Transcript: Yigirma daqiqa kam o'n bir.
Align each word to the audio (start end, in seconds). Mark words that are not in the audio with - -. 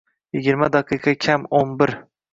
Yigirma 0.37 0.69
daqiqa 0.77 1.13
kam 1.27 1.47
o'n 1.61 1.77
bir. 1.83 1.95